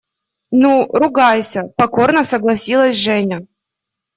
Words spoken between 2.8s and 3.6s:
Женя.